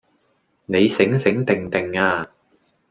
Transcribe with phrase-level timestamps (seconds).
[0.65, 2.27] 你醒醒定定呀